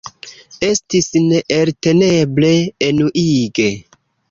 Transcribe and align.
Estis 0.67 1.09
neelteneble 1.25 2.51
enuige. 2.91 3.71